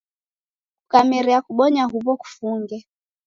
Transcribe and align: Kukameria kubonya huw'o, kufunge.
Kukameria 0.81 1.37
kubonya 1.47 1.83
huw'o, 1.91 2.13
kufunge. 2.21 2.77